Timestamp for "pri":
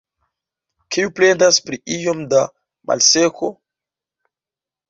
1.67-1.79